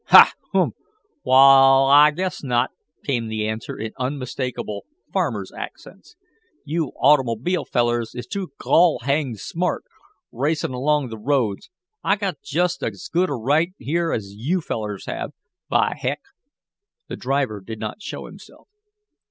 "Ha! 0.07 0.31
Hum! 0.51 0.71
Wa'al 1.23 1.87
I 1.87 2.09
guess 2.09 2.43
not!" 2.43 2.71
came 3.05 3.27
the 3.27 3.47
answer, 3.47 3.77
in 3.77 3.91
unmistakable 3.99 4.83
farmer's 5.13 5.51
accents. 5.51 6.15
"You 6.65 6.87
automobile 6.99 7.65
fellers 7.65 8.15
is 8.15 8.25
too 8.25 8.49
gol 8.57 8.97
hanged 9.03 9.39
smart, 9.39 9.83
racin' 10.31 10.71
along 10.71 11.11
th' 11.11 11.19
roads. 11.23 11.69
I've 12.03 12.17
got 12.21 12.41
just 12.43 12.81
as 12.81 13.09
good 13.13 13.29
a 13.29 13.35
right 13.35 13.73
here 13.77 14.11
as 14.11 14.33
you 14.33 14.59
fellers 14.59 15.05
have, 15.05 15.33
by 15.69 15.93
heck!" 15.95 16.21
The 17.07 17.15
driver 17.15 17.61
did 17.63 17.77
not 17.77 18.01
show 18.01 18.25
himself. 18.25 18.67